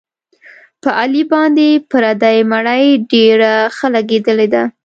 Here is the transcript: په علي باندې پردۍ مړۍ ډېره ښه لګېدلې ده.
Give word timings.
په 0.81 0.89
علي 0.99 1.23
باندې 1.31 1.67
پردۍ 1.89 2.37
مړۍ 2.51 2.85
ډېره 3.11 3.53
ښه 3.75 3.87
لګېدلې 3.95 4.47
ده. 4.53 4.63